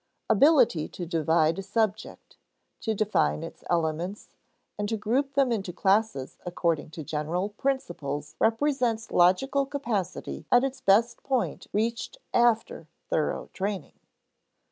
[0.31, 2.35] Ability to divide a subject,
[2.79, 4.29] to define its elements,
[4.75, 10.81] and to group them into classes according to general principles represents logical capacity at its
[10.81, 13.93] best point reached after thorough training.